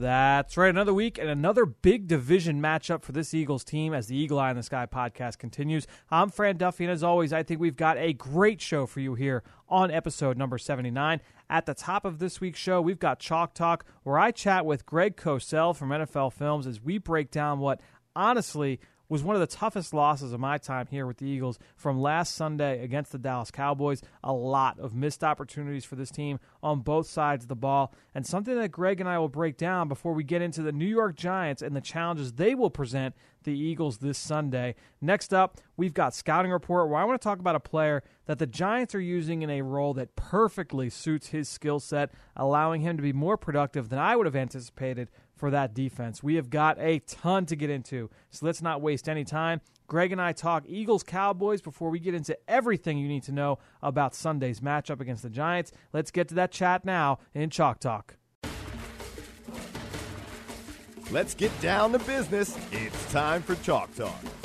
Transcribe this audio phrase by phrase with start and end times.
[0.00, 0.70] That's right.
[0.70, 4.50] Another week and another big division matchup for this Eagles team as the Eagle Eye
[4.50, 5.86] in the Sky podcast continues.
[6.10, 9.14] I'm Fran Duffy, and as always, I think we've got a great show for you
[9.14, 11.20] here on episode number 79.
[11.50, 14.86] At the top of this week's show, we've got Chalk Talk, where I chat with
[14.86, 17.82] Greg Cosell from NFL Films as we break down what
[18.16, 18.80] honestly
[19.10, 22.34] was one of the toughest losses of my time here with the Eagles from last
[22.34, 24.00] Sunday against the Dallas Cowboys.
[24.22, 28.24] A lot of missed opportunities for this team on both sides of the ball, and
[28.24, 31.16] something that Greg and I will break down before we get into the New York
[31.16, 34.76] Giants and the challenges they will present the Eagles this Sunday.
[35.00, 38.38] Next up, we've got Scouting Report, where I want to talk about a player that
[38.38, 42.96] the Giants are using in a role that perfectly suits his skill set, allowing him
[42.96, 46.22] to be more productive than I would have anticipated for that defense.
[46.22, 49.62] We have got a ton to get into, so let's not waste any time.
[49.88, 53.58] Greg and I talk Eagles Cowboys before we get into everything you need to know
[53.82, 55.72] about Sunday's matchup against the Giants.
[55.92, 58.14] Let's get to that chat now in Chalk Talk.
[61.10, 62.56] Let's get down to business.
[62.70, 64.39] It's time for Chalk Talk.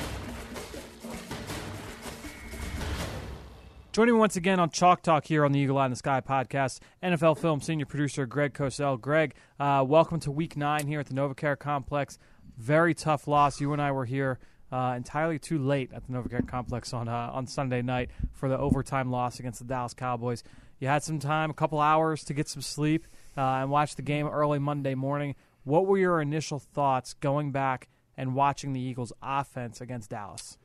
[3.96, 6.20] Joining me once again on Chalk Talk here on the Eagle Eye in the Sky
[6.20, 9.00] podcast, NFL film senior producer Greg Cosell.
[9.00, 12.18] Greg, uh, welcome to week nine here at the NovaCare Complex.
[12.58, 13.58] Very tough loss.
[13.58, 14.38] You and I were here
[14.70, 18.58] uh, entirely too late at the NovaCare Complex on, uh, on Sunday night for the
[18.58, 20.44] overtime loss against the Dallas Cowboys.
[20.78, 24.02] You had some time, a couple hours to get some sleep uh, and watch the
[24.02, 25.36] game early Monday morning.
[25.64, 30.58] What were your initial thoughts going back and watching the Eagles' offense against Dallas?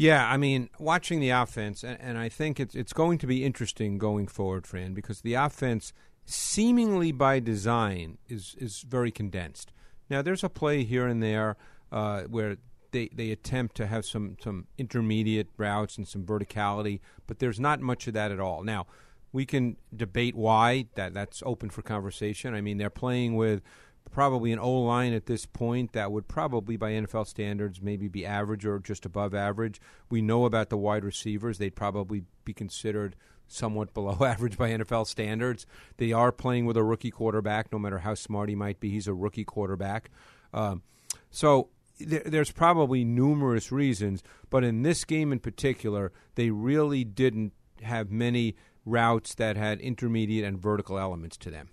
[0.00, 3.44] Yeah, I mean, watching the offense, and, and, I think it's it's going to be
[3.44, 5.92] interesting going forward, Fran, because the offense,
[6.24, 9.72] seemingly by design, is is very condensed.
[10.08, 11.58] Now, there's a play here and there
[11.92, 12.56] uh, where
[12.92, 17.80] they, they attempt to have some some intermediate routes and some verticality, but there's not
[17.80, 18.64] much of that at all.
[18.64, 18.86] Now,
[19.32, 22.54] we can debate why that that's open for conversation.
[22.54, 23.60] I mean, they're playing with
[24.10, 28.26] probably an O line at this point that would probably, by NFL standards, maybe be
[28.26, 29.80] average or just above average.
[30.10, 33.16] We know about the wide receivers; they'd probably be considered
[33.46, 35.66] somewhat below average by NFL standards.
[35.96, 38.90] They are playing with a rookie quarterback, no matter how smart he might be.
[38.90, 40.10] He's a rookie quarterback,
[40.52, 40.82] um,
[41.30, 41.68] so.
[42.00, 48.56] there's probably numerous reasons, but in this game in particular, they really didn't have many
[48.86, 51.68] routes that had intermediate and vertical elements to them.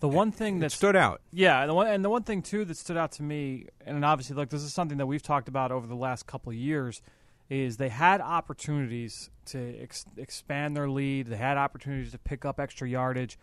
[0.00, 2.64] The one thing that stood out, yeah, and the, one, and the one thing too
[2.64, 5.72] that stood out to me, and obviously, like this is something that we've talked about
[5.72, 7.02] over the last couple of years,
[7.50, 11.26] is they had opportunities to ex- expand their lead.
[11.26, 13.38] They had opportunities to pick up extra yardage.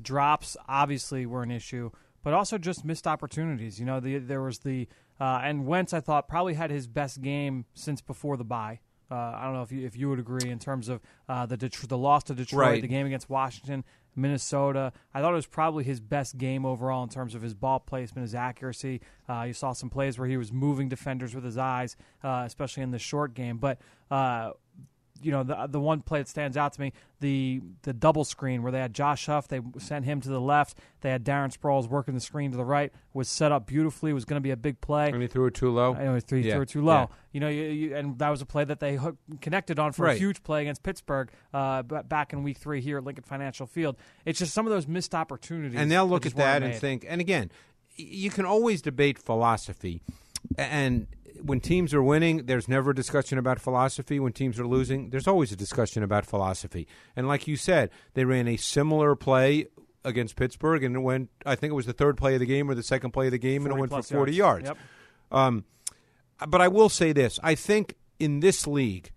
[0.00, 1.90] Drops obviously were an issue,
[2.22, 3.78] but also just missed opportunities.
[3.78, 4.88] You know, the, there was the
[5.20, 8.80] uh, and Wentz I thought probably had his best game since before the bye.
[9.10, 11.56] Uh, I don't know if you if you would agree in terms of uh, the
[11.56, 12.82] Det- the loss to Detroit, right.
[12.82, 13.84] the game against Washington,
[14.16, 14.92] Minnesota.
[15.12, 18.22] I thought it was probably his best game overall in terms of his ball placement,
[18.22, 19.00] his accuracy.
[19.28, 22.82] Uh, you saw some plays where he was moving defenders with his eyes, uh, especially
[22.82, 23.58] in the short game.
[23.58, 23.78] But
[24.10, 24.52] uh,
[25.22, 28.62] you know the the one play that stands out to me the the double screen
[28.62, 31.88] where they had Josh Huff they sent him to the left they had Darren Sproles
[31.88, 34.56] working the screen to the right was set up beautifully was going to be a
[34.56, 36.54] big play and he threw it too low I know, he threw, yeah.
[36.54, 37.06] threw it too low yeah.
[37.32, 40.06] you know you, you, and that was a play that they hooked, connected on for
[40.06, 40.16] right.
[40.16, 43.96] a huge play against Pittsburgh uh, back in week three here at Lincoln Financial Field
[44.24, 46.80] it's just some of those missed opportunities and they'll look that at that and made.
[46.80, 47.50] think and again
[47.96, 50.02] you can always debate philosophy
[50.58, 51.06] and
[51.44, 54.18] when teams are winning, there's never a discussion about philosophy.
[54.18, 56.88] When teams are losing, there's always a discussion about philosophy.
[57.14, 59.66] And like you said, they ran a similar play
[60.04, 61.30] against Pittsburgh, and it went.
[61.44, 63.32] I think it was the third play of the game or the second play of
[63.32, 64.66] the game, and it went for 40 yards.
[64.66, 64.78] yards.
[65.30, 65.38] Yep.
[65.38, 65.64] Um,
[66.48, 69.10] but I will say this: I think in this league,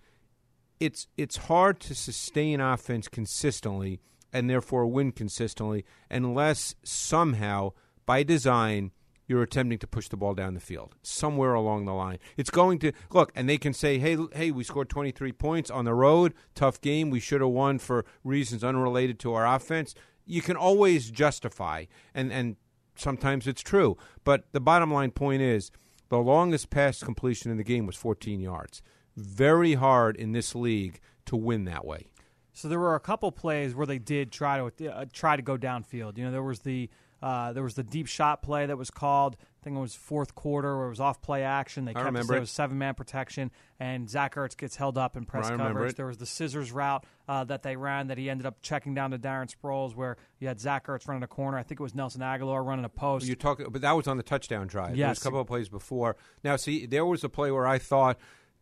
[0.79, 4.01] it's it's hard to sustain offense consistently
[4.33, 7.71] and therefore win consistently unless somehow
[8.05, 8.91] by design
[9.27, 12.17] you're attempting to push the ball down the field somewhere along the line.
[12.37, 15.85] It's going to look, and they can say, "Hey, hey, we scored 23 points on
[15.85, 17.09] the road, tough game.
[17.09, 19.93] We should have won for reasons unrelated to our offense."
[20.25, 22.55] You can always justify, and and
[22.95, 23.97] sometimes it's true.
[24.23, 25.71] But the bottom line point is,
[26.09, 28.81] the longest pass completion in the game was 14 yards.
[29.15, 32.07] Very hard in this league to win that way.
[32.53, 35.57] So there were a couple plays where they did try to uh, try to go
[35.57, 36.17] downfield.
[36.17, 36.89] You know, there was the
[37.21, 39.35] uh, there was the deep shot play that was called.
[39.39, 41.83] I think it was fourth quarter where it was off play action.
[41.85, 42.41] They I kept remember there it.
[42.41, 45.91] was seven man protection, and Zach Ertz gets held up in press coverage.
[45.91, 45.95] it.
[45.97, 49.11] There was the scissors route uh, that they ran that he ended up checking down
[49.11, 51.57] to Darren Sproles, where you had Zach Ertz running a corner.
[51.57, 53.25] I think it was Nelson Agholor running a post.
[53.27, 54.95] You talk, but that was on the touchdown drive.
[54.95, 55.19] There was Yes.
[55.19, 56.15] a couple of plays before.
[56.43, 58.17] Now, see, there was a play where I thought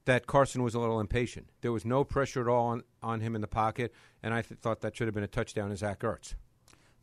[0.05, 1.49] that Carson was a little impatient.
[1.61, 3.91] There was no pressure at all on, on him in the pocket,
[4.23, 6.35] and I th- thought that should have been a touchdown to Zach Ertz.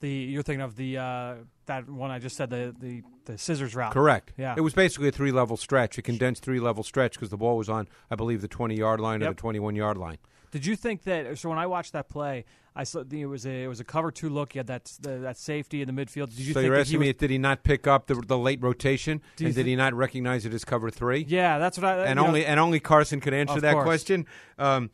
[0.02, 1.34] The you're thinking of the uh,
[1.66, 3.92] that one I just said the the, the scissors route.
[3.92, 4.34] Correct.
[4.36, 4.54] Yeah.
[4.56, 7.56] It was basically a three level stretch, a condensed three level stretch because the ball
[7.56, 10.18] was on, I believe, the 20 yard line or the 21 yard line.
[10.50, 11.38] Did you think that?
[11.38, 12.44] So when I watched that play,
[12.76, 14.54] I saw it was a it was a cover two look.
[14.54, 16.28] You had that the, that safety in the midfield.
[16.28, 18.14] Did you so think you're that asking he me, did he not pick up the,
[18.14, 21.24] the late rotation, and did he not recognize it as cover three?
[21.26, 23.84] Yeah, that's what I and you know, only and only Carson could answer that course.
[23.84, 24.26] question.
[24.58, 24.90] Um,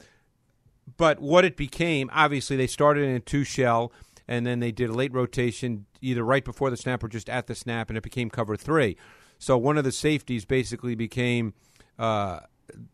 [0.96, 3.92] but what it became, obviously, they started in a two shell,
[4.28, 7.46] and then they did a late rotation either right before the snap or just at
[7.46, 8.96] the snap, and it became cover three.
[9.38, 11.54] So one of the safeties basically became
[11.98, 12.40] uh,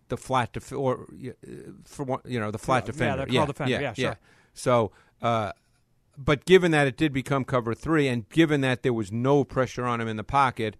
[0.08, 1.30] the flat def- or uh,
[1.84, 3.04] for one, you know the flat defender.
[3.04, 3.32] Yeah, defender.
[3.32, 4.18] the call defender, yeah, sure.
[4.54, 4.92] So.
[5.20, 5.52] Uh,
[6.16, 9.84] but given that it did become cover three, and given that there was no pressure
[9.84, 10.76] on him in the pocket,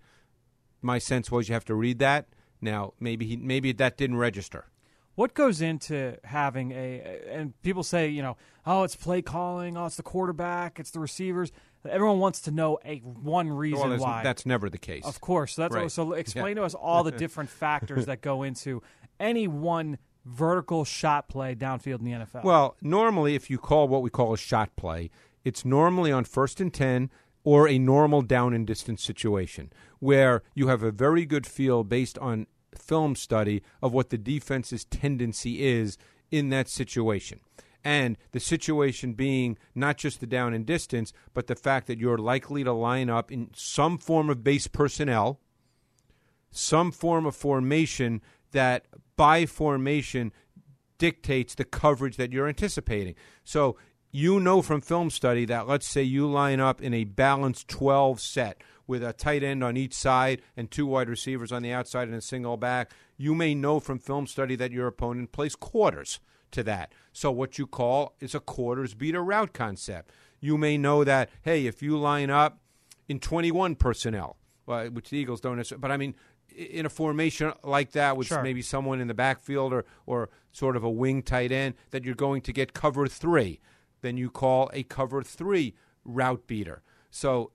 [0.81, 2.29] my sense was you have to read that.
[2.61, 4.67] Now, maybe he, maybe that didn't register.
[5.17, 9.87] What goes into having a and people say you know oh it's play calling oh
[9.87, 11.53] it's the quarterback it's the receivers
[11.89, 15.05] everyone wants to know a one reason Well, that's- why that's never the case.
[15.05, 15.55] Of course.
[15.55, 15.91] So that's Right.
[15.91, 16.63] so explain Yeah.
[16.63, 18.83] to us all the different factors that go into
[19.21, 22.43] any one vertical shot play downfield in the NFL.
[22.43, 25.11] Well, normally, if you call what we call a shot play,
[25.45, 27.11] it's normally on first and 10
[27.45, 32.17] or a normal down and distance situation where you have a very good feel based
[32.19, 32.47] on
[32.79, 35.99] film study of what the defense's tendency is
[36.31, 37.41] in that situation.
[37.85, 42.19] And the situation being not just the down and distance, but the fact that you're
[42.19, 45.41] likely to line up in some form of base personnel
[46.55, 48.23] some form of formation
[48.53, 48.87] that
[49.17, 50.33] by formation
[50.99, 53.15] dictates the coverage that you're anticipating.
[53.43, 53.77] So
[54.13, 58.21] you know from film study that let's say you line up in a balanced 12
[58.21, 62.09] set with a tight end on each side and two wide receivers on the outside
[62.09, 66.21] and a single back, you may know from film study that your opponent plays quarters
[66.51, 66.93] to that.
[67.13, 70.13] So what you call is a quarters beater route concept.
[70.41, 72.61] You may know that hey, if you line up
[73.09, 74.37] in 21 personnel,
[74.67, 76.15] well, which the Eagles don't necessarily, but I mean,
[76.55, 78.43] in a formation like that, with Sure.
[78.43, 82.15] maybe someone in the backfield or, or sort of a wing tight end, that you're
[82.15, 83.61] going to get cover three,
[84.03, 86.83] then you call a cover three route beater.
[87.11, 87.51] So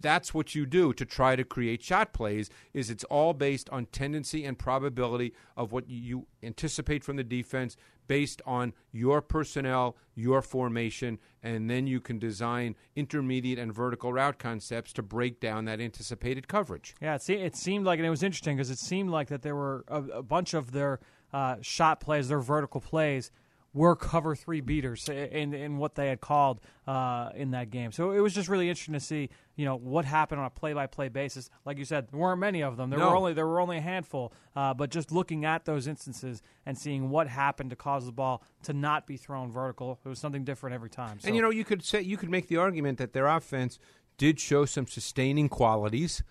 [0.00, 3.86] that's what you do to try to create shot plays is it's all based on
[3.86, 10.42] tendency and probability of what you anticipate from the defense based on your personnel your
[10.42, 15.80] formation and then you can design intermediate and vertical route concepts to break down that
[15.80, 16.94] anticipated coverage.
[17.00, 19.54] Yeah, it, it seemed like, and it was interesting because it seemed like that there
[19.54, 21.00] were a, a bunch of their
[21.32, 23.30] uh, shot plays, their vertical plays,
[23.72, 27.92] were cover three beaters in in what they had called uh, in that game.
[27.92, 30.72] So it was just really interesting to see, you know, what happened on a play
[30.72, 31.48] by play basis.
[31.64, 32.90] Like you said, there weren't many of them.
[32.90, 33.10] There No.
[33.10, 34.32] were only there were only a handful.
[34.56, 38.42] Uh, but just looking at those instances and seeing what happened to cause the ball
[38.64, 41.20] to not be thrown vertical, it was something different every time.
[41.20, 43.78] So, And you know, you could say you could make the argument that their offense
[44.18, 46.22] did show some sustaining qualities,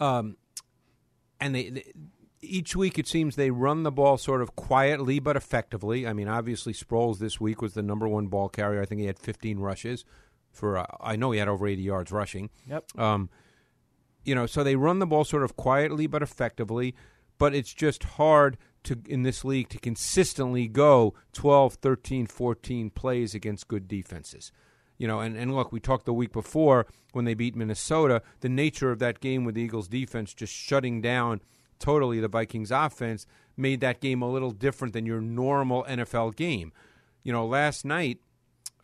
[0.00, 0.36] um,
[1.38, 1.92] and they, they
[2.40, 6.06] each week it seems they run the ball sort of quietly but effectively.
[6.06, 8.80] I mean, obviously Sproles this week was the number one ball carrier.
[8.80, 10.04] I think he had 15 rushes
[10.50, 10.78] for.
[10.78, 12.50] Uh, I know he had over 80 yards rushing.
[12.68, 12.98] Yep.
[12.98, 13.30] Um,
[14.24, 16.94] you know, so they run the ball sort of quietly but effectively,
[17.38, 23.34] but it's just hard to in this league to consistently go 12, 13, 14 plays
[23.34, 24.52] against good defenses.
[24.96, 28.48] You know, and, and look, we talked the week before when they beat Minnesota, the
[28.48, 31.40] nature of that game with the Eagles defense just shutting down
[31.78, 36.72] totally the Vikings offense made that game a little different than your normal NFL game.
[37.24, 38.18] You know, last night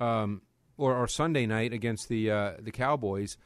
[0.01, 0.43] um,
[0.77, 3.37] or, or Sunday night against the uh, the Cowboys,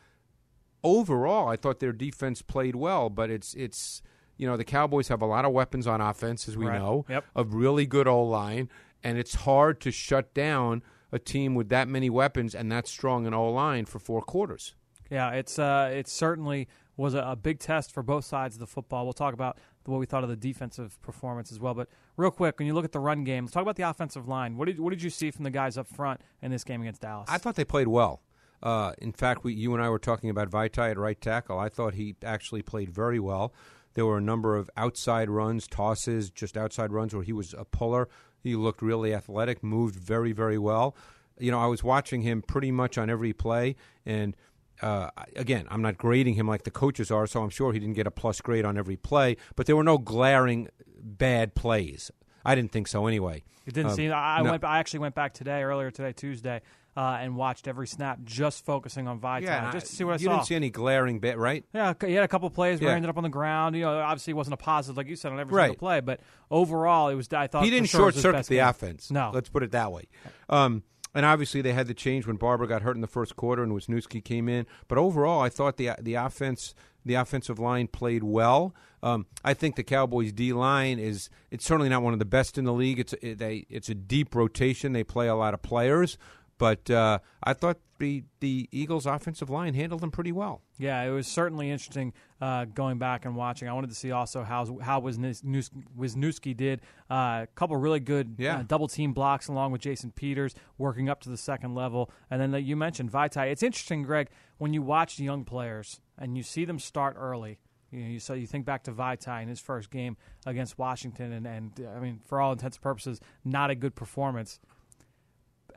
[0.83, 4.03] overall, I thought their defense played well, but it's it's
[4.37, 6.79] you know the Cowboys have a lot of weapons on offense, as we Right.
[6.79, 7.25] know, Yep.
[7.37, 8.69] a really good O line,
[9.03, 13.27] and it's hard to shut down a team with that many weapons and that strong
[13.27, 14.75] an O line for four quarters.
[15.11, 18.67] Yeah, it's uh, it certainly was a, a big test for both sides of the
[18.67, 19.05] football.
[19.05, 21.73] We'll talk about what we thought of the defensive performance as well.
[21.73, 24.29] But real quick, when you look at the run game, let's talk about the offensive
[24.29, 24.57] line.
[24.57, 27.01] What did what did you see from the guys up front in this game against
[27.01, 27.29] Dallas?
[27.31, 28.21] I thought they played well.
[28.63, 31.59] Uh, in fact, we, you and I were talking about Vaitai at right tackle.
[31.59, 33.55] I thought he actually played very well.
[33.95, 37.65] There were a number of outside runs, tosses, just outside runs where he was a
[37.65, 38.09] puller.
[38.43, 40.97] He looked really athletic, moved very, very well.
[41.39, 44.37] You know, I was watching him pretty much on every play, and
[44.83, 47.95] uh, again, I'm not grading him like the coaches are, so I'm sure he didn't
[47.97, 49.37] get a plus grade on every play.
[49.57, 50.69] But there were no glaring
[51.01, 52.11] bad plays.
[52.45, 53.43] I didn't think so anyway.
[53.67, 54.13] It didn't Um, seem.
[54.15, 54.51] I no.
[54.53, 54.65] went.
[54.65, 56.63] I actually went back today, earlier today, Tuesday,
[56.97, 60.17] uh, and watched every snap, just focusing on Vaitai, Yeah, just to see what I
[60.17, 60.37] you saw.
[60.37, 61.65] didn't see any glaring bit, right?
[61.75, 62.95] Yeah, he had a couple plays where Yeah.
[62.95, 63.77] he ended up on the ground.
[63.77, 65.67] You know, obviously it wasn't a positive like you said on every Right.
[65.67, 66.21] single play, but
[66.51, 67.31] overall it was.
[67.33, 68.67] I thought he didn't sure short circuit the game.
[68.67, 69.11] offense.
[69.11, 70.05] No, let's put it that way.
[70.49, 70.83] Um,
[71.15, 73.73] and obviously they had the change when Barbre got hurt in the first quarter and
[73.73, 74.67] Wisniewski came in.
[74.87, 76.75] But overall, I thought the the offense,
[77.05, 78.75] the offensive line played well.
[79.03, 82.59] Um, I think the Cowboys D line is it's certainly not one of the best
[82.59, 82.99] in the league.
[82.99, 84.93] It's a, they it's a deep rotation.
[84.93, 86.19] They play a lot of players.
[86.59, 90.63] But uh, I thought the the Eagles' offensive line handled them pretty well.
[90.77, 93.69] Yeah, it was certainly interesting uh, going back and watching.
[93.69, 96.81] I wanted to see also how how Wisniewski, did.
[97.11, 98.59] Uh, a couple really good Yeah.
[98.59, 102.11] uh, double team blocks along with Jason Peters working up to the second level.
[102.31, 103.51] And then uh, you mentioned Vaitai.
[103.51, 107.59] It's interesting, Greg, when you watch young players and you see them start early.
[107.91, 111.33] You know, you, so you think back to Vaitai in his first game against Washington,
[111.33, 114.61] and, and uh, I mean, for all intents and purposes, not a good performance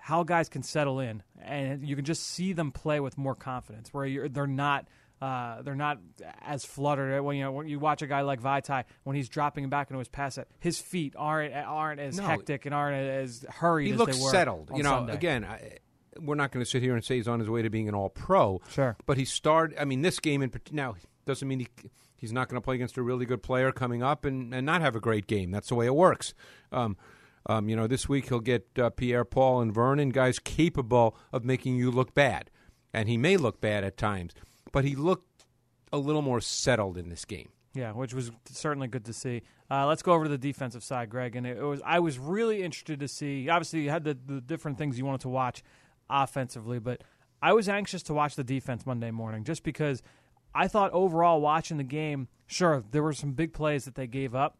[0.01, 3.93] how guys can settle in, and you can just see them play with more confidence.
[3.93, 4.88] Where you're, they're not.
[5.22, 6.00] Uh, they're not
[6.41, 9.70] as fluttered when you know when you watch a guy like Vaitai when he's dropping
[9.70, 10.48] back into his pass set.
[10.60, 12.24] His feet aren't aren't as No.
[12.24, 13.86] hectic and aren't as hurried.
[13.86, 14.72] He as looks they were settled.
[14.75, 15.13] You know, Sunday.
[15.13, 15.77] again, I,
[16.20, 17.93] we're not going to sit here and say he's on his way to being an
[17.93, 18.62] All Pro.
[18.70, 18.98] Sure.
[19.05, 19.77] but he started.
[19.79, 20.96] I mean, this game in part- now
[21.27, 21.67] doesn't mean he
[22.17, 24.81] he's not going to play against a really good player coming up and, and not
[24.81, 25.51] have a great game.
[25.51, 26.34] That's the way it works.
[26.72, 26.98] Um,
[27.45, 31.43] um, you know, this week he'll get uh, Pierre Paul and Vernon, guys capable of
[31.43, 32.50] making you look bad,
[32.93, 34.33] and he may look bad at times,
[34.71, 35.45] but he looked
[35.91, 37.50] a little more settled in this game.
[37.74, 39.43] Yeah, which was certainly good to see.
[39.69, 41.38] Uh, let's go over to the defensive side, Greg.
[41.38, 43.48] And it was I was really interested to see.
[43.48, 45.63] Obviously, you had the, the different things you wanted to watch
[46.10, 47.03] offensively, but
[47.41, 50.03] I was anxious to watch the defense Monday morning just because
[50.53, 54.36] I thought overall watching the game, sure there were some big plays that they gave
[54.36, 54.57] up,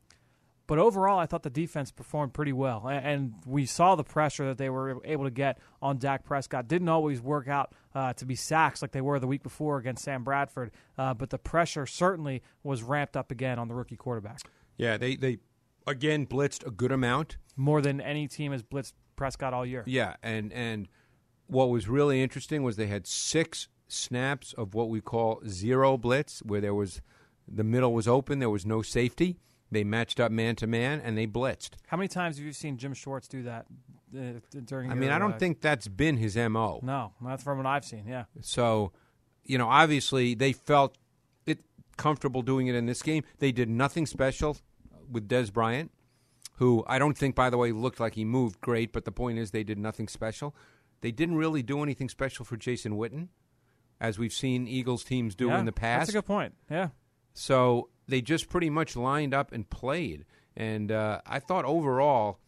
[0.71, 4.57] but overall I thought the defense performed pretty well, and we saw the pressure that
[4.57, 6.69] they were able to get on Dak Prescott.
[6.69, 10.05] Didn't always work out uh, to be sacks like they were the week before against
[10.05, 14.39] Sam Bradford, uh, but the pressure certainly was ramped up again on the rookie quarterback,
[14.77, 15.39] Yeah, they they
[15.85, 17.35] again blitzed a good amount.
[17.57, 19.83] more than any team has blitzed Prescott all year.
[19.85, 20.87] Yeah, and and
[21.47, 26.39] what was really interesting was they had six snaps of what we call zero blitz,
[26.45, 27.01] where there was
[27.45, 29.37] the middle was open, there was no safety.
[29.71, 31.71] They matched up man to man and they blitzed.
[31.87, 33.65] How many times have you seen Jim Schwartz do that
[34.15, 34.91] uh, during?
[34.91, 36.81] I mean, your, I don't uh, think that's been his mo.
[36.83, 38.05] No, that's from what I've seen.
[38.05, 38.25] Yeah.
[38.41, 38.91] So,
[39.45, 40.97] you know, obviously they felt
[41.45, 41.59] it
[41.95, 43.23] comfortable doing it in this game.
[43.39, 44.57] They did nothing special
[45.09, 45.91] with Dez Bryant,
[46.55, 48.91] who I don't think, by the way, looked like he moved great.
[48.91, 50.53] But the point is, they did nothing special.
[50.99, 53.29] They didn't really do anything special for Jason Witten,
[54.01, 56.01] as we've seen Eagles teams do Yeah, in the past.
[56.01, 56.55] That's a good point.
[56.69, 56.89] Yeah.
[57.33, 60.25] So they just pretty much lined up and played.
[60.55, 62.39] And uh, I thought overall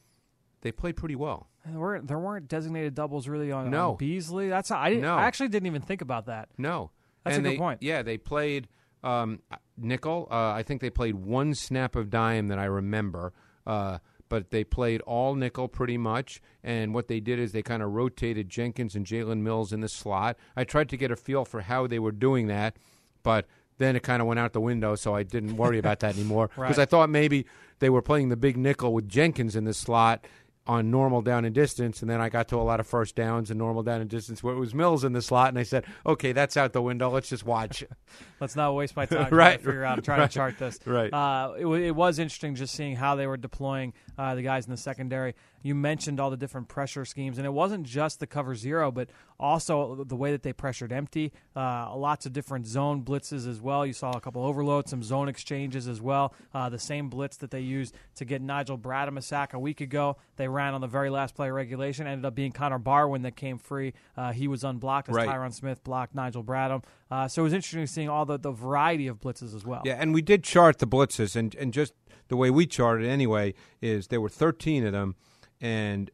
[0.61, 1.47] they played pretty well.
[1.65, 3.91] There weren't, there weren't designated doubles really on, No.
[3.91, 4.49] on Beasley.
[4.49, 5.15] That's I, didn't, No.
[5.15, 6.49] I actually didn't even think about that.
[6.57, 6.91] No,
[7.23, 7.81] That's And a good they- point.
[7.83, 8.67] Yeah, they played
[9.03, 9.39] um,
[9.77, 10.27] nickel.
[10.29, 13.31] Uh, I think they played one snap of dime that I remember,
[13.65, 16.41] uh, but they played all nickel pretty much.
[16.63, 19.89] And what they did is they kind of rotated Jenkins and Jalen Mills in the
[19.89, 20.37] slot.
[20.55, 22.77] I tried to get a feel for how they were doing that,
[23.23, 23.45] but
[23.77, 26.47] then it kind of went out the window, so I didn't worry about that anymore
[26.49, 26.79] because Right.
[26.79, 27.45] I thought maybe
[27.79, 30.25] they were playing the big nickel with Jenkins in the slot
[30.65, 33.49] on normal down and distance, and then I got to a lot of first downs
[33.51, 35.83] and normal down and distance where it was Mills in the slot, and I said,
[36.05, 37.09] okay, that's out the window.
[37.09, 37.83] Let's just watch.
[38.39, 40.79] Let's not waste my time trying Right, to figure out trying right, to chart this.
[40.85, 41.11] right.
[41.13, 44.65] Uh, it, wa it was interesting just seeing how they were deploying uh, the guys
[44.65, 45.35] in the secondary.
[45.61, 49.09] You mentioned all the different pressure schemes, and it wasn't just the cover zero, but
[49.39, 51.31] also the way that they pressured empty.
[51.55, 53.85] Uh, lots of different zone blitzes as well.
[53.85, 56.33] You saw a couple overloads, some zone exchanges as well.
[56.53, 59.81] Uh, the same blitz that they used to get Nigel Bradham a sack a week
[59.81, 62.07] ago, they ran on the very last play regulation.
[62.07, 63.93] Ended up being Connor Barwin that came free.
[64.17, 65.29] Uh, he was unblocked as Right.
[65.29, 66.83] Tyron Smith blocked Nigel Bradham.
[67.09, 69.81] Uh, so it was interesting seeing all the, the variety of blitzes as well.
[69.85, 71.93] Yeah, and we did chart the blitzes, and, and just
[72.33, 75.15] the way we charted anyway is there were 13 of them,
[75.61, 76.09] and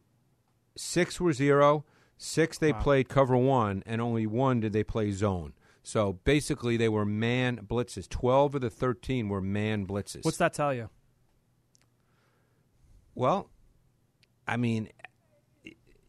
[0.76, 1.86] six were zero,
[2.18, 2.82] six they Wow.
[2.82, 5.54] played cover one, and only one did they play zone.
[5.82, 8.06] So basically, they were man blitzes.
[8.06, 10.22] 12 of the 13 were man blitzes.
[10.26, 10.90] What's that tell you?
[13.14, 13.48] Well,
[14.46, 14.90] I mean,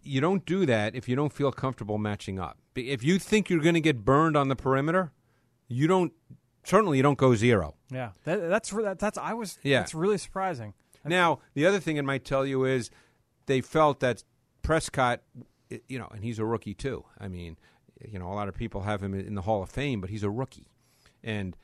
[0.04, 2.58] you don't do that if you don't feel comfortable matching up.
[2.76, 5.14] If you think you're going to get burned on the perimeter,
[5.70, 6.12] you don't.
[6.64, 7.76] Certainly, you don't go zero.
[7.92, 9.58] Yeah, that, that's that, that's I was.
[9.64, 9.80] Yeah.
[9.80, 10.74] that's really surprising.
[11.04, 12.92] Now, the other thing it might tell you is
[13.48, 14.24] they felt that
[14.62, 15.22] Prescott,
[15.88, 17.06] you know, and he's a rookie too.
[17.20, 17.58] I mean,
[18.08, 20.24] you know, a lot of people have him in the Hall of Fame, but he's
[20.24, 20.68] a rookie,
[21.24, 21.58] and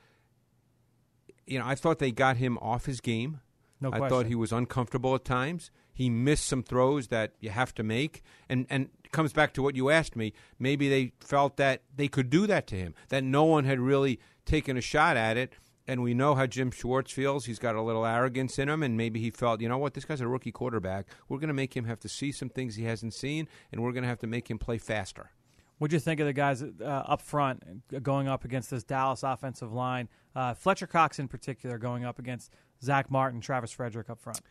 [1.46, 3.40] you know, I thought they got him off his game.
[3.80, 4.10] No I question.
[4.10, 5.70] thought he was uncomfortable at times.
[5.94, 9.62] He missed some throws that you have to make, and and it comes back to
[9.62, 10.34] what you asked me.
[10.60, 14.20] Maybe they felt that they could do that to him, that no one had really
[14.48, 15.54] taken a shot at it.
[15.90, 17.46] And we know how Jim Schwartz feels.
[17.46, 20.04] He's got a little arrogance in him, and maybe he felt, you know what, this
[20.04, 21.08] guy's a rookie quarterback.
[21.30, 23.94] We're going to make him have to see some things he hasn't seen, and we're
[23.94, 25.32] going to have to make him play faster.
[25.78, 27.64] What'd you think of the guys uh, up front
[28.04, 30.10] going up against this Dallas offensive line?
[30.36, 32.52] Uh, Fletcher Cox, in particular, going up against
[32.84, 34.42] Zack Martin, Travis Frederick up front.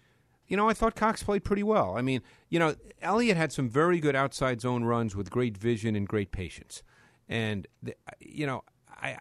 [0.46, 1.98] You know, I thought Cox played pretty well.
[1.98, 5.96] I mean, you know, Elliott had some very good outside zone runs with great vision
[5.96, 6.82] and great patience.
[7.28, 9.18] And, the, you know, I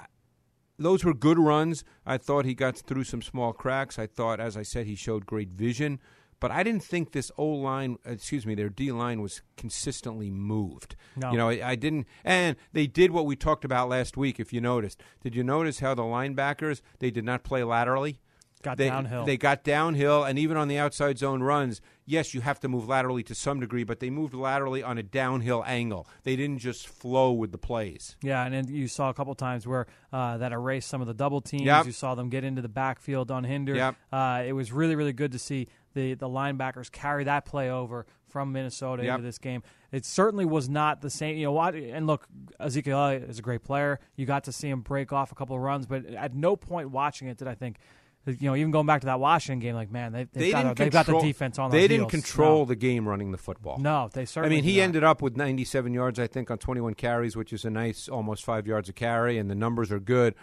[0.78, 1.84] those were good runs.
[2.06, 3.98] I thought he got through some small cracks.
[3.98, 6.00] I thought, as I said, he showed great vision.
[6.40, 10.30] But I didn't think this O line, uh, excuse me, their D line was consistently
[10.30, 10.96] moved.
[11.16, 11.32] No.
[11.32, 14.40] You know, I, I didn't, and they did what we talked about last week.
[14.40, 18.20] If you noticed, did you notice how the linebackers they did not play laterally?
[18.66, 19.26] Got they, downhill.
[19.26, 22.88] They got downhill, and even on the outside zone runs, yes, you have to move
[22.88, 26.08] laterally to some degree, but they moved laterally on a downhill angle.
[26.24, 28.16] They didn't just flow with the plays.
[28.24, 31.14] Yeah, and then you saw a couple times where uh, that erased some of the
[31.14, 31.62] double teams.
[31.62, 31.86] Yep.
[31.86, 33.78] You saw them get into the backfield unhindered.
[33.78, 33.96] Yep.
[34.12, 38.08] Uh, it was really, really good to see the, the linebackers carry that play over
[38.28, 39.16] from Minnesota Yep.
[39.16, 39.62] into this game.
[39.92, 41.38] It certainly was not the same.
[41.38, 41.76] You know what?
[41.76, 42.28] And look,
[42.60, 44.00] Ezekiel Elliott is a great player.
[44.16, 46.90] You got to see him break off a couple of runs, but at no point
[46.90, 47.78] watching it did I think.
[48.26, 50.76] You know, even going back to that Washington game, like man, they've, they've, They got,
[50.76, 51.70] the- they've got the defense on.
[51.72, 52.12] They didn't heels.
[52.12, 52.66] control No.
[52.66, 53.78] the game running the football.
[53.78, 54.58] No, they certainly.
[54.58, 54.84] I mean, he not.
[54.84, 58.44] ended up with 97 yards, I think, on 21 carries, which is a nice almost
[58.44, 60.34] five yards a carry, and the numbers are good.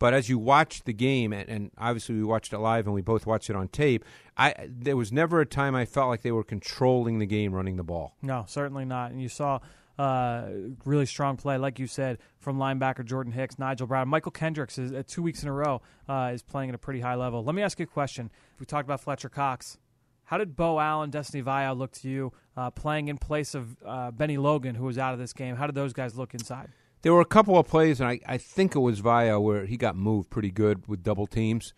[0.00, 3.02] But as you watch the game, and, and obviously we watched it live and we
[3.02, 4.04] both watched it on tape,
[4.36, 7.76] I there was never a time I felt like they were controlling the game running
[7.76, 8.14] the ball.
[8.22, 9.10] No, certainly not.
[9.10, 9.58] And you saw
[9.98, 10.46] uh,
[10.84, 14.92] really strong play, like you said, from linebacker Jordan Hicks, Nigel Bradham, Mychal Kendricks is
[14.92, 17.42] uh, two weeks in a row uh, is playing at a pretty high level.
[17.42, 18.30] Let me ask you a question.
[18.60, 19.78] We talked about Fletcher Cox.
[20.24, 24.10] How did Beau Allen, Destiny Vaeao look to you uh, playing in place of uh,
[24.10, 25.56] Bennie Logan, who was out of this game?
[25.56, 26.68] How did those guys look inside?
[27.02, 29.76] There were a couple of plays, and I, I think it was Vaeao where he
[29.76, 31.72] got moved pretty good with double teams.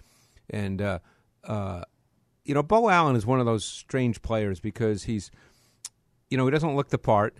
[0.49, 0.99] And, uh,
[2.45, 5.31] you know, Beau Allen is one of those strange players because he's,
[6.29, 7.37] you know, he doesn't look the part,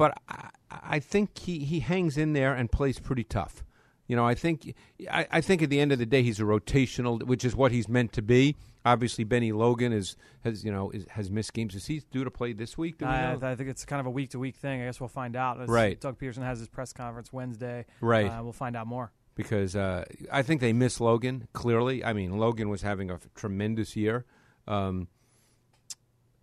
[0.00, 0.48] but I,
[0.96, 3.62] I think he, he hangs in there and plays pretty tough.
[4.06, 4.74] You know, I think
[5.10, 7.70] I, I think at the end of the day he's a rotational, which is what
[7.70, 8.56] he's meant to be.
[8.82, 11.74] Obviously, Bennie Logan is has you know is, has missed games.
[11.74, 12.96] Is he due to play this week?
[13.00, 13.34] We I.
[13.34, 14.80] I think it's kind of a week to week thing.
[14.80, 15.68] I guess we'll find out.
[15.68, 16.00] Right.
[16.00, 17.84] Doug Pederson has his press conference Wednesday.
[18.00, 18.26] Right.
[18.26, 19.12] Uh, we'll find out more.
[19.34, 22.02] because uh, I think they miss Logan clearly.
[22.02, 24.24] I mean, Logan was having a f- tremendous year,
[24.66, 25.08] um,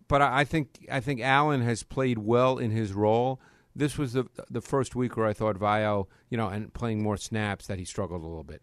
[0.08, 3.40] but I, think I think Allen has played well in his role.
[3.76, 7.16] This was the the first week where I thought Vaeao, you know, and playing more
[7.16, 8.62] snaps that he struggled a little bit.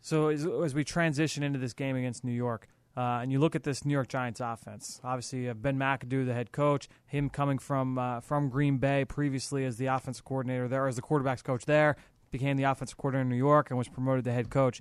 [0.00, 3.54] So as, as we transition into this game against New York, uh, and you look
[3.54, 7.58] at this New York Giants offense, obviously uh, Ben McAdoo, the head coach, him coming
[7.58, 11.64] from uh, from Green Bay previously as the offensive coordinator there, as the quarterbacks coach
[11.66, 11.96] there,
[12.30, 14.80] became the offensive coordinator in New York and was promoted to head coach.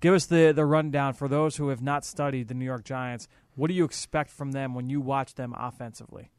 [0.00, 3.28] Give us the the rundown for those who have not studied the New York Giants.
[3.54, 6.30] What do you expect from them when you watch them offensively?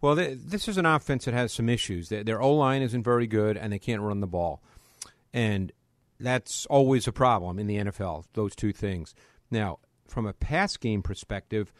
[0.00, 2.08] Well, th this is an offense that has some issues.
[2.10, 4.62] Their, their O line isn't very good, and they can't run the ball,
[5.32, 5.72] and
[6.20, 8.24] that's always a problem in the NFL.
[8.34, 9.14] Those two things.
[9.50, 11.72] Now, from a pass game perspective,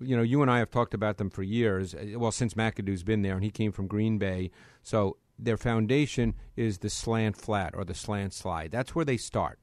[0.00, 1.94] you know, you and I have talked about them for years.
[1.94, 4.50] uh, Well, since McAdoo's been there, and he came from Green Bay,
[4.82, 8.70] so their foundation is the slant flat or the slant slide.
[8.70, 9.58] That's where they start,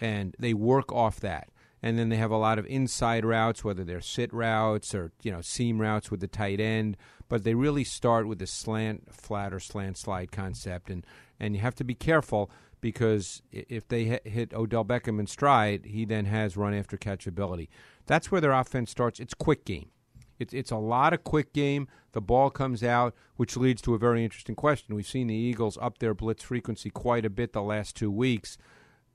[0.00, 1.48] and they work off that.
[1.84, 5.30] And then they have a lot of inside routes, whether they're sit routes or you
[5.30, 6.96] know seam routes with the tight end.
[7.28, 11.04] But they really start with the slant flat or slant slide concept, and
[11.38, 16.06] and you have to be careful because if they hit- Odell Beckham in stride, he
[16.06, 17.68] then has run after catch ability.
[18.06, 19.20] That's where their offense starts.
[19.20, 19.90] It's quick game.
[20.38, 21.86] It's it's a lot of quick game.
[22.12, 24.94] The ball comes out, which leads to a very interesting question.
[24.94, 28.56] We've seen the Eagles up their blitz frequency quite a bit the last two weeks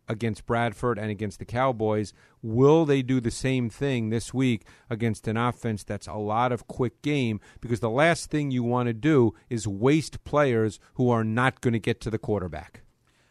[0.09, 2.11] against Bradford and against the Cowboys.
[2.41, 6.67] Will they do the same thing this week against an offense that's a lot of
[6.67, 7.39] quick game?
[7.61, 11.73] Because the last thing you want to do is waste players who are not going
[11.73, 12.81] to get to the quarterback.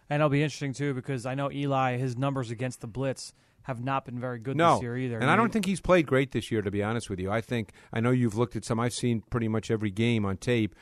[0.09, 3.85] And it'll be interesting too because I know Eli, his numbers against the blitz have
[3.85, 5.19] not been very good No, this year either.
[5.19, 6.63] and I don't think he's played great this year.
[6.63, 8.81] To be honest with you, I think I know you've looked at some.
[8.81, 10.75] I've seen pretty much every game on tape,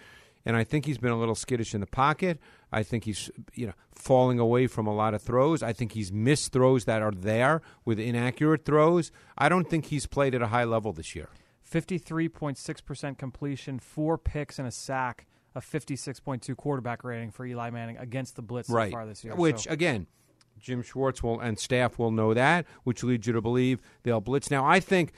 [0.47, 2.39] and I think he's been a little skittish in the pocket.
[2.73, 5.63] I think he's you know falling away from a lot of throws.
[5.63, 9.13] I think he's missed throws that are there with inaccurate throws.
[9.37, 11.29] I don't think he's played at a high level this year.
[11.71, 18.37] 53.6% completion, four picks and a sack a 56.2 quarterback rating for Eli Manning against
[18.37, 18.91] the blitz right.
[18.91, 19.35] so far this year.
[19.35, 20.07] Which So- again,
[20.59, 24.51] Jim Schwartz will and staff will know that, which leads you to believe they'll blitz.
[24.51, 25.13] Now, I think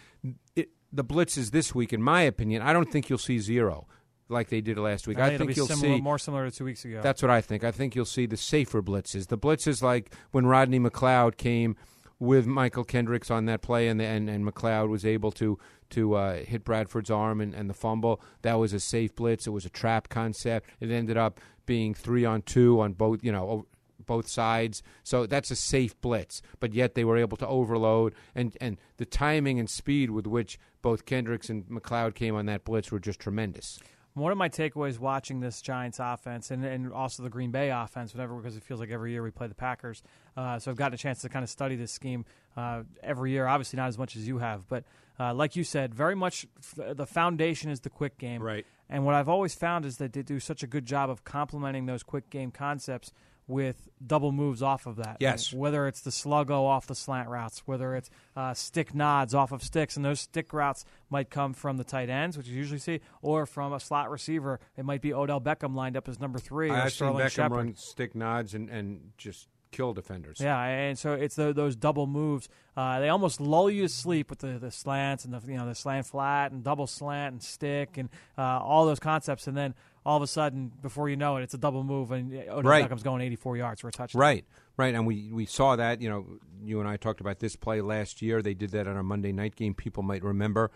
[0.54, 3.88] it, the blitzes this week, in my opinion, I don't think you'll see zero
[4.28, 5.18] like they did last week.
[5.18, 7.00] I I think, think you'll similar, see more similar to two weeks ago.
[7.02, 7.64] That's what I think.
[7.64, 9.28] I think you'll see the safer blitzes.
[9.28, 11.76] The blitzes like when Rodney McLeod came
[12.18, 15.58] with Mychal Kendricks on that play, and the, and, and McLeod was able to
[15.90, 18.20] to uh, hit Bradford's arm and, and the fumble.
[18.42, 19.46] That was a safe blitz.
[19.46, 20.68] It was a trap concept.
[20.80, 23.66] It ended up being three on two on both you know
[24.04, 24.82] both sides.
[25.02, 26.42] So that's a safe blitz.
[26.60, 30.58] But yet they were able to overload and and the timing and speed with which
[30.82, 33.78] both Kendricks and McLeod came on that blitz were just tremendous.
[34.18, 38.14] One of my takeaways watching this Giants offense and, and also the Green Bay offense,
[38.14, 40.02] whatever, because it feels like every year we play the Packers.
[40.37, 42.24] Uh, so I've gotten a chance to kind of study this scheme
[42.57, 43.46] uh, every year.
[43.46, 44.85] Obviously, not as much as you have, but
[45.18, 48.42] uh, like you said, very much f- the foundation is the quick game.
[48.42, 48.66] Right.
[48.88, 51.87] And what I've always found is that they do such a good job of complementing
[51.87, 53.12] those quick game concepts
[53.48, 55.16] with double moves off of that.
[55.18, 55.52] Yes.
[55.52, 59.62] Whether it's the sluggo off the slant routes, whether it's uh, stick nods off of
[59.62, 63.00] sticks, and those stick routes might come from the tight ends, which you usually see,
[63.22, 64.61] or from a slot receiver.
[64.76, 67.56] It might be Odell Beckham lined up as number three, I've seen Beckham Shepard.
[67.56, 70.40] run stick nods and, and just kill defenders.
[70.40, 72.48] Yeah, and so it's the, those double moves.
[72.76, 75.66] Uh, they almost lull you to sleep with the, the slants and the you know
[75.66, 79.74] the slant flat and double slant and stick and uh, all those concepts, and then
[80.04, 82.62] all of a sudden, before you know it, it's a double move and oh, Odell
[82.62, 82.88] Right.
[82.88, 84.20] Beckham's going 84 yards for a touchdown.
[84.20, 84.44] Right,
[84.76, 86.00] right, and we we saw that.
[86.00, 86.26] You know,
[86.62, 88.42] you and I talked about this play last year.
[88.42, 89.74] They did that on a Monday night game.
[89.74, 90.70] People might remember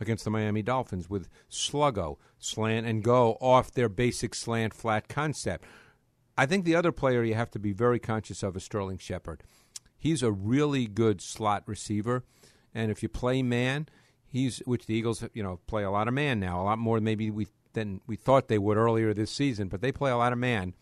[0.00, 5.64] against the Miami Dolphins with sluggo, slant and go off their basic slant flat concept.
[6.36, 9.42] I think the other player you have to be very conscious of is Sterling Shepard.
[9.98, 12.24] He's a really good slot receiver,
[12.72, 13.88] and if you play man,
[14.24, 17.00] he's which the Eagles you know play a lot of man now, a lot more
[17.00, 20.32] maybe we than we thought they would earlier this season, but they play a lot
[20.32, 20.74] of man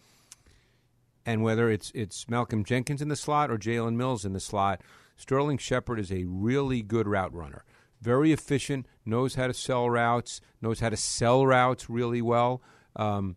[1.25, 4.81] and whether it's it's Malcolm Jenkins in the slot or Jalen Mills in the slot,
[5.16, 7.64] Sterling Shepard is a really good route runner.
[8.01, 12.62] Very efficient, knows how to sell routes, knows how to sell routes really well,
[12.94, 13.37] um,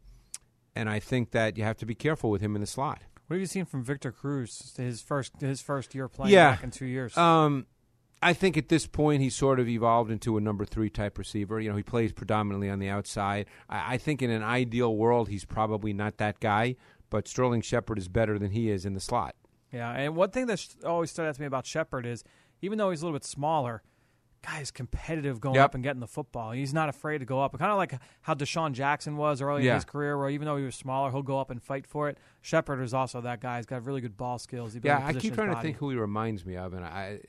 [0.76, 3.02] and I think that you have to be careful with him in the slot.
[3.28, 4.74] What have you seen from Victor Cruz?
[4.78, 6.52] His first his first year playing Yeah.
[6.52, 7.18] back in two years.
[7.18, 7.66] Um,
[8.22, 11.60] I think at this point he's sort of evolved into a number three type receiver.
[11.60, 13.46] You know, he plays predominantly on the outside.
[13.70, 16.76] I, I think in an ideal world he's probably not that guy,
[17.10, 19.36] but Sterling Shepard is better than he is in the slot.
[19.72, 22.24] Yeah, and one thing that always stood out to me about Shepard is
[22.62, 23.84] even though he's a little bit smaller,
[24.42, 25.66] guy is competitive going Yep.
[25.66, 26.52] up and getting the football.
[26.52, 27.58] He's not afraid to go up.
[27.58, 30.66] Kind of like how DeSean Jackson was early in his career, where even though he
[30.66, 32.18] was smaller, he'll go up and fight for it.
[32.42, 33.58] Shepard is also that guy.
[33.58, 34.74] He's got really good ball skills.
[34.74, 37.20] He Yeah, I keep trying to think who he reminds me of, and I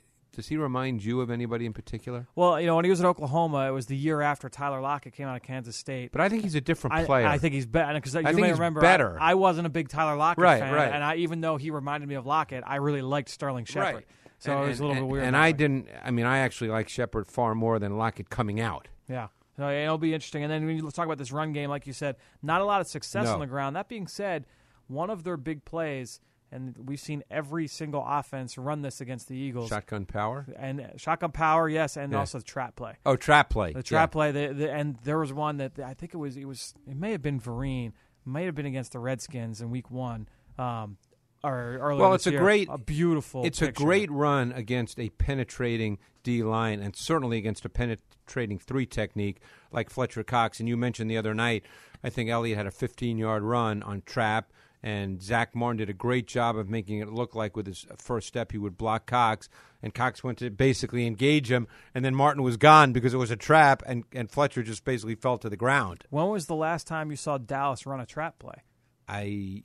[0.41, 2.27] does he remind you of anybody in particular?
[2.35, 5.13] Well, you know, when he was at Oklahoma, it was the year after Tyler Lockett
[5.13, 6.13] came out of Kansas State.
[6.13, 7.27] But I think he's a different player.
[7.27, 9.19] I think he's better because you think may he's remember better.
[9.21, 10.91] I, I wasn't a big Tyler Lockett Right, fan, right.
[10.93, 13.95] and I, even though he reminded me of Lockett, I really liked Sterling Shepard.
[13.95, 14.07] right.
[14.39, 15.25] So and, it was a little and- bit weird.
[15.25, 15.53] And I way.
[15.53, 15.89] didn't.
[16.03, 18.89] I mean, I actually like Shepard far more than Lockett coming out.
[19.09, 19.29] Yeah.
[19.59, 20.43] So it'll be interesting.
[20.43, 22.81] And then when you talk about this run game, like you said, not a lot
[22.81, 23.35] of success No.
[23.35, 23.77] on the ground.
[23.77, 24.47] That being said,
[24.87, 26.21] one of their big plays,
[26.53, 29.69] and we've seen every single offense run this against the Eagles.
[29.69, 30.47] Shotgun power.
[30.59, 32.19] and shotgun power, yes, and Yeah.
[32.19, 32.95] also the trap play.
[33.07, 33.73] Oh, trap play.
[33.73, 34.13] The trap Yeah.
[34.13, 36.97] play, the, the, and there was one that I think it was it was it
[36.97, 37.93] may have been Vereen,
[38.25, 40.97] may have been against the Redskins in Week One, um,
[41.43, 42.01] or earlier.
[42.03, 42.41] Well, it's a year.
[42.41, 43.45] great- a beautiful.
[43.47, 48.85] It's a great run against a penetrating D line, and certainly against a penetrating three
[48.85, 49.41] technique
[49.73, 50.61] like Fletcher Cox.
[50.61, 51.65] And you mentioned the other night,
[52.05, 55.95] I think Elliott had a 15 yard run on trap, and Zack Martin did a
[55.95, 59.49] great job of making it look like with his first step he would block Cox,
[59.83, 63.31] and Cox went to basically engage him, and then Martin was gone because it was
[63.31, 66.05] a trap, and, and Fletcher just basically fell to the ground.
[66.11, 68.63] When was the last time you saw Dallas run a trap play?
[69.09, 69.65] I,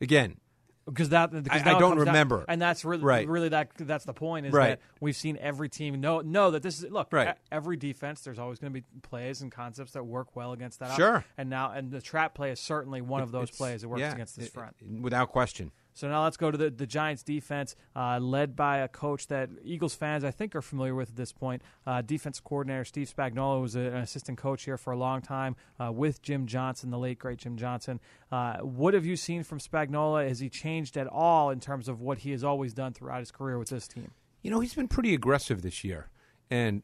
[0.00, 0.39] again,
[0.90, 2.44] because that because I- I don't comes down- remember.
[2.48, 3.26] and that's really Right.
[3.28, 4.70] really that that's the point is Right.
[4.70, 7.36] that we've seen every team know know that this is look Right.
[7.50, 10.96] every defense there's always going to be plays and concepts that work well against that
[10.96, 11.24] Sure.
[11.38, 14.12] and now and the trap play is certainly one of those plays that works yeah,
[14.12, 14.76] against this it- front.
[15.00, 15.72] without question.
[15.92, 19.50] So now let's go to the, the Giants defense, uh, led by a coach that
[19.62, 21.62] Eagles fans I think are familiar with at this point.
[21.86, 25.56] Uh, defense coordinator Steve Spagnuolo was a- an assistant coach here for a long time
[25.78, 28.00] uh, with Jim Johnson, the late great Jim Johnson.
[28.30, 30.26] Uh, what have you seen from Spagnuolo?
[30.26, 33.30] Has he changed at all in terms of what he has always done throughout his
[33.30, 34.12] career with this team?
[34.42, 36.08] You know, he's been pretty aggressive this year.
[36.50, 36.82] And,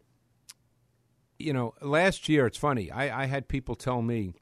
[1.38, 2.90] you know, last year, it's funny.
[2.90, 4.34] I, I had people tell me,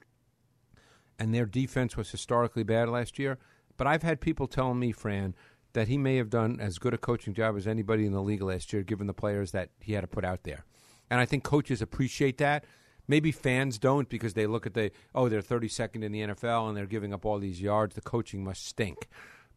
[1.18, 3.38] and their defense was historically bad last year,
[3.76, 5.34] but I've had people tell me, Fran,
[5.72, 8.42] that he may have done as good a coaching job as anybody in the league
[8.42, 10.64] last year, given the players that he had to put out there.
[11.10, 12.64] And I think coaches appreciate that
[13.06, 16.76] Maybe fans don't because they look at the oh they're 32nd in the NFL and
[16.76, 17.94] they're giving up all these yards.
[17.94, 19.08] The coaching must stink,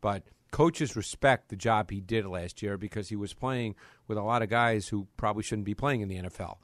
[0.01, 3.75] but coaches respect the job he did last year because he was playing
[4.08, 6.58] with a lot of guys who probably shouldn't be playing in the NFL.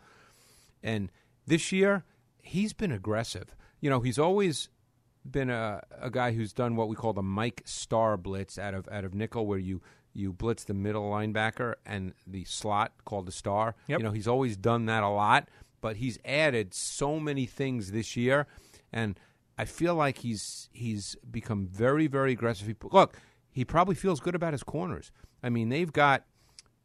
[0.81, 1.09] And
[1.45, 2.03] this year,
[2.41, 3.55] he's been aggressive.
[3.79, 4.69] You know, he's always
[5.29, 8.88] been a, a guy who's done what we call the Mike Star blitz out of
[8.89, 9.81] out of nickel, where you
[10.13, 13.75] you blitz the middle linebacker and the slot called the star.
[13.88, 13.99] Yep.
[13.99, 15.49] You know, he's always done that a lot,
[15.81, 18.47] but he's added so many things this year,
[18.91, 19.19] and
[19.57, 22.67] I feel like he's he's become very very aggressive.
[22.67, 23.17] He, look,
[23.51, 25.12] he probably feels good about his corners.
[25.41, 26.25] I mean, they've got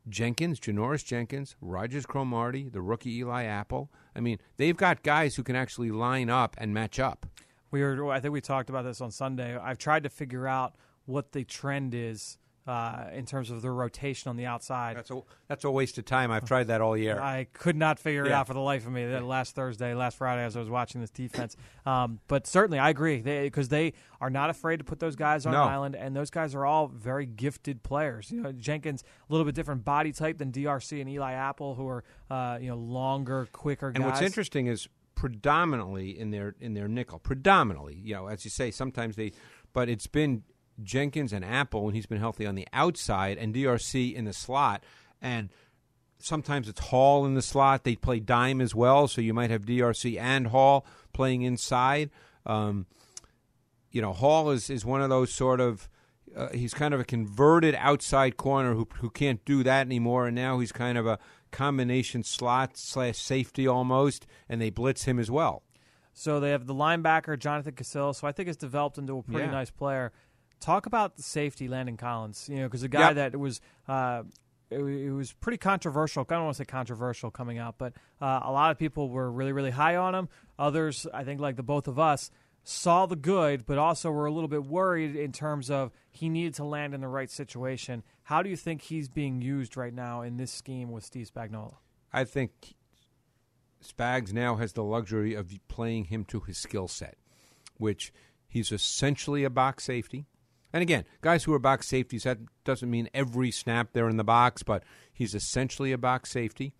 [0.08, 3.90] Jenkins, Janoris Jenkins, Rodgers-Cromartie, the rookie Eli Apple.
[4.16, 7.26] I mean, they've got guys who can actually line up and match up.
[7.70, 9.56] We were, I think we talked about this on Sunday.
[9.56, 14.28] I've tried to figure out what the trend is uh, in terms of the rotation
[14.28, 14.94] on the outside.
[14.94, 16.30] That's a that's a waste of time.
[16.30, 17.18] I've tried that all year.
[17.18, 20.18] I could not figure it out for the life of me that last Thursday, last
[20.18, 21.56] Friday, as I was watching this defense.
[21.86, 25.52] Um, but certainly, I agree because they, are not afraid to put those guys on
[25.52, 25.62] No.
[25.62, 28.30] an island, and those guys are all very gifted players.
[28.30, 31.88] You know, Jenkins a little bit different body type than DRC and Eli Apple, who
[31.88, 33.96] are uh, you know longer, quicker Guys.
[33.96, 38.50] And what's interesting is predominantly in their in their nickel, predominantly, you know, as you
[38.52, 39.32] say, sometimes they,
[39.72, 40.44] but it's been
[40.80, 44.84] Jenkins and Apple when he's been healthy on the outside, and DRC in the slot,
[45.20, 45.48] and
[46.20, 47.82] sometimes it's Hall in the slot.
[47.82, 52.10] They play dime as well, so you might have DRC and Hall playing inside.
[52.46, 52.86] Um,
[53.90, 55.88] you know, Hall is is one of those sort of.
[56.36, 60.36] Uh, he's kind of a converted outside corner who who can't do that anymore, and
[60.36, 61.18] now he's kind of a
[61.50, 65.62] combination slot slash safety almost, and they blitz him as well.
[66.12, 68.16] So they have the linebacker Jonathan Casillas.
[68.16, 69.52] So I think it's developed into a pretty Yeah.
[69.52, 70.12] nice player.
[70.60, 72.48] Talk about the safety Landon Collins.
[72.48, 73.14] You know, because a guy Yep.
[73.14, 73.60] that was.
[73.86, 74.24] Uh,
[74.70, 76.26] it was pretty controversial.
[76.28, 79.30] I don't want to say controversial coming out, but uh, a lot of people were
[79.32, 80.28] really, really high on him.
[80.58, 82.30] Others, I think, like the both of us,
[82.68, 86.52] saw the good, but also were a little bit worried in terms of he needed
[86.52, 88.02] to land in the right situation.
[88.24, 91.76] How do you think he's being used right now in this scheme with Steve Spagnuolo?
[92.12, 92.74] I think
[93.82, 97.16] Spags now has the luxury of playing him to his skill set,
[97.78, 98.12] which
[98.46, 100.26] he's essentially a box safety.
[100.70, 104.24] And again, guys who are box safeties, that doesn't mean every snap they're in the
[104.24, 106.74] box, but he's essentially a box safety.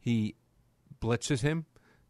[0.00, 0.34] He
[1.00, 1.66] blitzes him.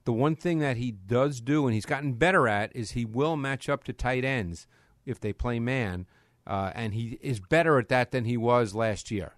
[0.08, 3.36] The one thing that he does do, and he's gotten better at, is he will
[3.36, 4.66] match up to tight ends
[5.04, 6.06] if they play man,
[6.46, 9.34] uh, and he is better at that than he was last year.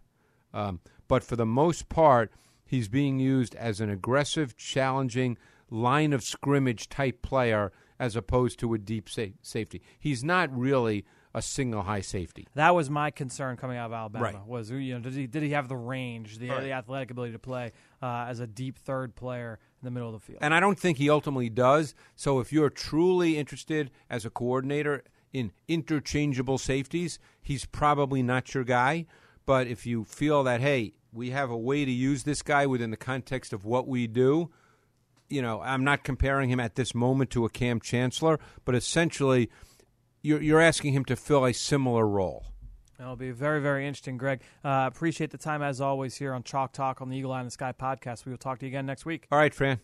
[0.55, 0.79] Um,
[1.09, 2.31] but for the most part,
[2.65, 5.39] he's being used as an aggressive, challenging
[5.71, 9.83] line of scrimmage type player as opposed to a deep sa- safety.
[9.99, 11.05] He's not really
[11.35, 12.47] a single high safety.
[12.55, 14.25] That was my concern coming out of Alabama.
[14.25, 14.47] Right.
[14.47, 16.63] Was you know did he did he have the range, the, Right.
[16.63, 20.15] the athletic ability to play uh, as a deep third player in the middle of
[20.15, 20.39] the field?
[20.43, 21.95] And I don't think he ultimately does.
[22.17, 28.65] So if you're truly interested as a coordinator in interchangeable safeties, he's probably not your
[28.65, 29.07] guy.
[29.47, 32.91] But if you feel that, hey, we have a way to use this guy within
[32.91, 34.51] the context of what we do,
[35.29, 39.49] you know, I'm not comparing him at this moment to a Kam Chancellor, but essentially
[40.23, 42.47] you're, you're asking him to fill a similar role.
[43.01, 44.43] It'll be very, very interesting, Greg.
[44.63, 47.47] Uh, appreciate the time as always here on Chalk Talk on the Eagle Eye in
[47.47, 48.27] the Sky podcast.
[48.27, 49.27] We will talk to you again next week.
[49.33, 49.81] All right, Fran.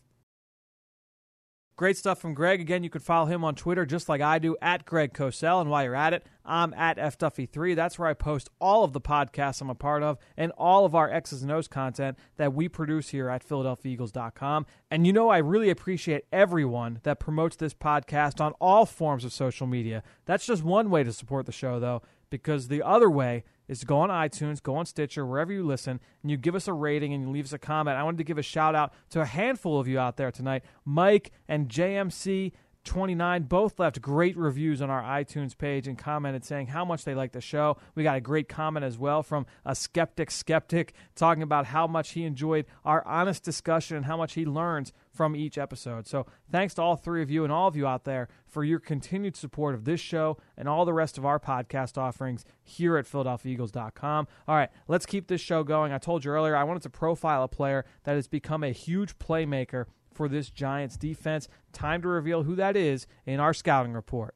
[1.76, 2.58] Great stuff from Greg.
[2.58, 5.60] Again, you can follow him on Twitter just like I do at Greg Cosell.
[5.60, 7.76] And while you're at it, I'm at FDuffy3.
[7.76, 10.94] That's where I post all of the podcasts I'm a part of and all of
[10.94, 14.64] our X's and O's content that we produce here at PhiladelphiaEagles.com.
[14.90, 19.34] And you know, I really appreciate everyone that promotes this podcast on all forms of
[19.34, 20.02] social media.
[20.24, 22.00] That's just one way to support the show, though,
[22.30, 26.00] because the other way is to go on iTunes, go on Stitcher, wherever you listen,
[26.22, 27.96] and you give us a rating and you leave us a comment.
[27.96, 30.64] I wanted to give a shout out to a handful of you out there tonight.
[30.84, 32.52] Mike and JMC
[32.86, 37.14] 29 both left great reviews on our iTunes page and commented saying how much they
[37.14, 37.76] like the show.
[37.94, 42.12] We got a great comment as well from a skeptic skeptic talking about how much
[42.12, 46.06] he enjoyed our honest discussion and how much he learns from each episode.
[46.06, 48.78] So, thanks to all three of you and all of you out there for your
[48.78, 53.06] continued support of this show and all the rest of our podcast offerings here at
[53.06, 54.28] PhiladelphiaEagles.com.
[54.46, 55.92] All right, let's keep this show going.
[55.92, 59.18] I told you earlier I wanted to profile a player that has become a huge
[59.18, 61.48] playmaker for this Giants defense.
[61.72, 64.34] Time to reveal who that is in our scouting report.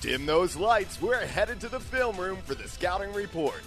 [0.00, 1.00] Dim those lights.
[1.02, 3.62] We're headed to the film room for the scouting report.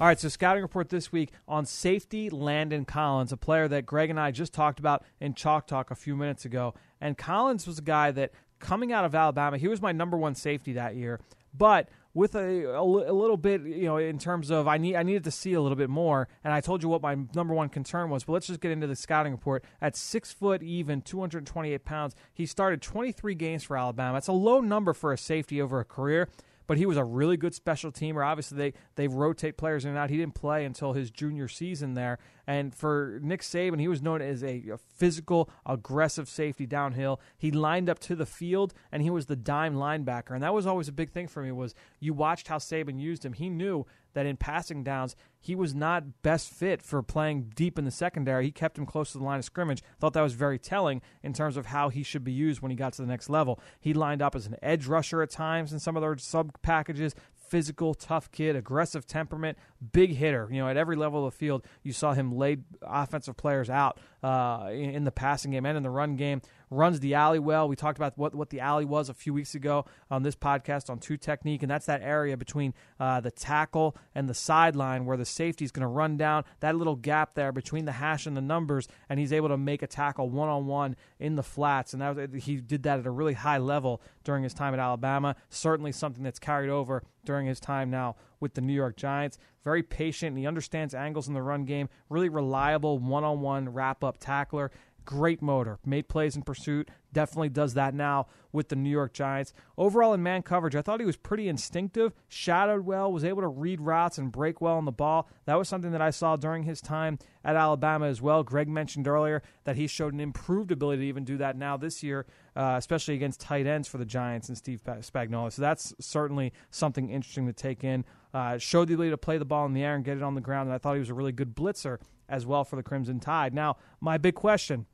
[0.00, 4.08] All right, so scouting report this week on safety Landon Collins, a player that Greg
[4.08, 6.72] and I just talked about in Chalk Talk a few minutes ago.
[7.02, 10.34] And Collins was a guy that coming out of Alabama, he was my number one
[10.34, 11.20] safety that year.
[11.52, 15.02] But with a, a, a, little bit, you know, in terms of I need I
[15.02, 17.68] needed to see a little bit more, and I told you what my number one
[17.68, 18.24] concern was.
[18.24, 19.64] But let's just get into the scouting report.
[19.80, 24.14] At six foot even, 228 pounds, he started 23 games for Alabama.
[24.14, 26.28] That's a low number for a safety over a career
[26.70, 28.24] but he was a really good special teamer.
[28.24, 30.08] Obviously, they they rotate players in and out.
[30.08, 32.20] He didn't play until his junior season there.
[32.46, 37.20] And for Nick Saban, he was known as a, a physical, aggressive safety downhill.
[37.36, 40.32] He lined up to the field, and he was the dime linebacker.
[40.32, 41.52] And that was always a big thing for me.
[41.52, 43.32] Was you watched how Saban used him?
[43.32, 47.84] He knew that in passing downs, he was not best fit for playing deep in
[47.84, 48.44] the secondary.
[48.44, 49.82] He kept him close to the line of scrimmage.
[49.98, 52.76] Thought that was very telling in terms of how he should be used when he
[52.76, 53.60] got to the next level.
[53.80, 57.14] He lined up as an edge rusher at times in some of their sub packages,
[57.48, 59.58] physical, tough kid, aggressive temperament,
[59.92, 60.48] big hitter.
[60.50, 63.98] You know, at every level of the field, you saw him lay offensive players out
[64.22, 66.42] uh, in, the passing game and in the run game.
[66.72, 67.66] Runs the alley well.
[67.66, 70.88] We talked about what, what the alley was a few weeks ago on this podcast
[70.88, 75.16] on two technique, and that's that area between uh, the tackle and the sideline where
[75.16, 78.36] the safety is going to run down that little gap there between the hash and
[78.36, 81.92] the numbers, and he's able to make a tackle one on one in the flats.
[81.92, 84.78] And that was, he did that at a really high level during his time at
[84.78, 85.34] Alabama.
[85.48, 89.38] Certainly something that's carried over during his time now with the New York Giants.
[89.62, 90.30] Very patient.
[90.30, 91.88] And he understands angles in the run game.
[92.08, 94.70] Really reliable one on one wrap up tackler.
[95.04, 95.78] Great motor.
[95.84, 96.90] Made plays in pursuit.
[97.12, 99.52] Definitely does that now with the New York Giants.
[99.76, 103.48] Overall, in man coverage, I thought he was pretty instinctive, shadowed well, was able to
[103.48, 105.28] read routes and break well on the ball.
[105.46, 108.42] That was something that I saw during his time at Alabama as well.
[108.42, 112.02] Greg mentioned earlier that he showed an improved ability to even do that now this
[112.02, 115.52] year, uh, especially against tight ends for the Giants and Steve Spagnuolo.
[115.52, 118.04] So that's certainly something interesting to take in.
[118.32, 120.34] Uh, showed the ability to play the ball in the air and get it on
[120.36, 121.98] the ground, and I thought he was a really good blitzer
[122.30, 123.52] as well for the Crimson Tide.
[123.52, 124.86] Now, my big question,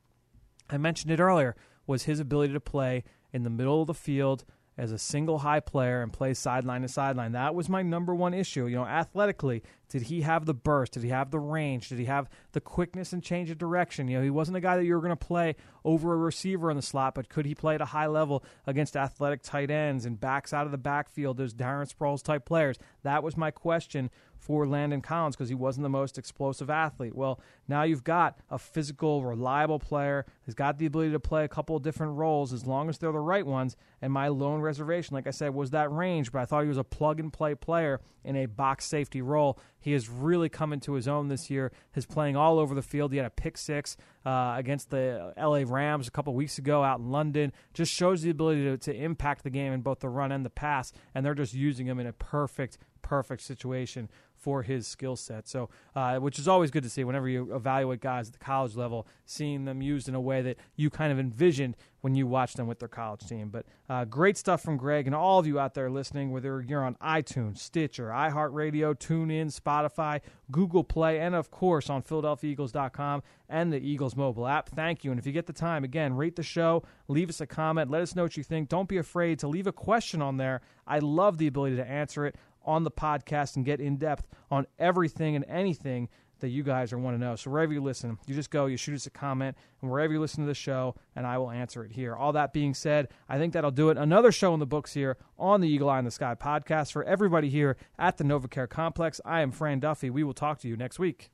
[0.69, 4.43] I mentioned it earlier, was his ability to play in the middle of the field
[4.77, 7.31] as a single high player and play sideline to sideline.
[7.31, 8.67] That was my number one issue.
[8.67, 10.93] You know, athletically, did he have the burst?
[10.93, 11.89] Did he have the range?
[11.89, 14.07] Did he have the quickness and change of direction?
[14.07, 16.69] You know, he wasn't a guy that you were going to play over a receiver
[16.69, 20.05] in the slot, but could he play at a high level against athletic tight ends
[20.05, 22.77] and backs out of the backfield, those Darren Sproles type players?
[23.01, 27.15] That was my question for Landon Collins because he wasn't the most explosive athlete.
[27.15, 31.47] Well, now you've got a physical, reliable player who's got the ability to play a
[31.47, 33.75] couple of different roles as long as they're the right ones.
[34.01, 36.77] And my lone reservation, like I said, was that range, but I thought he was
[36.77, 39.57] a plug and play player in a box safety role.
[39.79, 41.71] He has really come into his own this year.
[41.93, 43.11] He's playing all over the field.
[43.11, 43.95] He had a pick six
[44.25, 47.53] uh, against the LA Rams a couple weeks ago out in London.
[47.73, 50.49] Just shows the ability to, to impact the game in both the run and the
[50.49, 55.47] pass, and they're just using him in a perfect, perfect situation for his skill set.
[55.47, 58.75] So, uh, which is always good to see whenever you evaluate guys at the college
[58.75, 62.53] level, seeing them used in a way that you kind of envisioned when you watch
[62.53, 63.49] them with their college team.
[63.49, 66.83] But uh, great stuff from Greg and all of you out there listening, whether you're
[66.83, 73.79] on iTunes, Stitcher, iHeartRadio, TuneIn, Spotify, Google Play, and of course on PhiladelphiaEagles.com and the
[73.79, 74.69] Eagles mobile app.
[74.69, 75.11] Thank you.
[75.11, 78.01] And if you get the time, again, rate the show, leave us a comment, let
[78.01, 78.69] us know what you think.
[78.69, 80.61] Don't be afraid to leave a question on there.
[80.85, 82.35] I love the ability to answer it
[82.67, 86.99] on the podcast and get in depth on everything and anything that you guys are
[86.99, 87.35] want to know.
[87.35, 90.19] So wherever you listen, you just go, you shoot us a comment, and wherever you
[90.19, 92.15] listen to the show, and I will answer it here.
[92.15, 93.97] All that being said, I think that'll do it.
[93.97, 97.03] Another show in the books here on the Eagle Eye in the Sky podcast for
[97.03, 99.19] everybody here at the NovaCare Complex.
[99.25, 100.09] I am Fran Duffy.
[100.09, 101.31] We will talk to you next week.